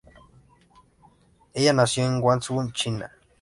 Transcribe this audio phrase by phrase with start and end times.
[1.53, 3.11] Ella nació en Guangzhou, China.